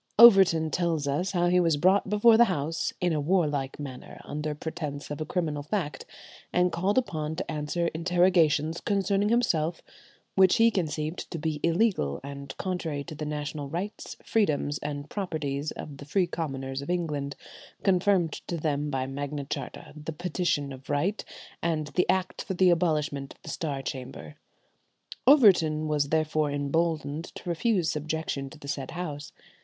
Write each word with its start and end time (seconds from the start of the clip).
Overton 0.17 0.71
tells 0.71 1.07
us 1.07 1.29
how 1.33 1.45
he 1.45 1.59
was 1.59 1.77
brought 1.77 2.09
before 2.09 2.35
that 2.35 2.45
House 2.45 2.91
"in 2.99 3.13
a 3.13 3.21
warlike 3.21 3.79
manner, 3.79 4.19
under 4.25 4.55
pretence 4.55 5.11
of 5.11 5.21
a 5.21 5.27
criminal 5.27 5.61
fact, 5.61 6.07
and 6.51 6.71
called 6.71 6.97
upon 6.97 7.35
to 7.35 7.51
answer 7.51 7.85
interrogations 7.93 8.81
concerning 8.81 9.29
himself 9.29 9.83
which 10.33 10.55
he 10.55 10.71
conceived 10.71 11.29
to 11.29 11.37
be 11.37 11.59
illegal 11.61 12.19
and 12.23 12.57
contrary 12.57 13.03
to 13.03 13.13
the 13.13 13.27
national 13.27 13.69
rights, 13.69 14.17
freedoms, 14.25 14.79
and 14.79 15.07
properties 15.07 15.69
of 15.69 15.97
the 15.97 16.05
free 16.05 16.25
commoners 16.25 16.81
of 16.81 16.89
England, 16.89 17.35
confirmed 17.83 18.33
to 18.47 18.57
them 18.57 18.89
by 18.89 19.05
Magna 19.05 19.45
Charta, 19.45 19.93
the 19.95 20.13
Petition 20.13 20.73
of 20.73 20.89
Right, 20.89 21.23
and 21.61 21.89
the 21.89 22.09
Act 22.09 22.41
for 22.41 22.55
the 22.55 22.71
Abolishment 22.71 23.35
of 23.35 23.41
the 23.43 23.49
Star 23.49 23.83
Chamber." 23.83 24.33
Overton 25.27 25.87
was 25.87 26.09
therefore 26.09 26.49
emboldened 26.49 27.25
to 27.35 27.47
refuse 27.47 27.91
subjection 27.91 28.49
to 28.49 28.57
the 28.57 28.67
said 28.67 28.89
House. 28.97 29.31